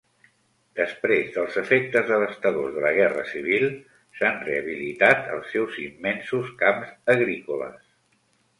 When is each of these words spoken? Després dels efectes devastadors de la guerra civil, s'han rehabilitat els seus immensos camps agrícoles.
Després 0.77 1.27
dels 1.35 1.57
efectes 1.61 2.07
devastadors 2.13 2.71
de 2.77 2.83
la 2.87 2.93
guerra 2.95 3.27
civil, 3.33 3.67
s'han 4.21 4.41
rehabilitat 4.49 5.31
els 5.37 5.55
seus 5.57 5.79
immensos 5.87 6.53
camps 6.65 6.99
agrícoles. 7.17 7.81